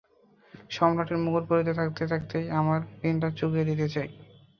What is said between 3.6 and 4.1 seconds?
দিতে চাই।